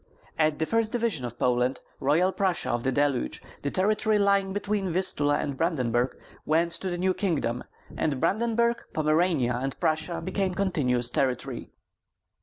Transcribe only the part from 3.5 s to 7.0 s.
the territory lying between the Vistula and Brandenburg, went to the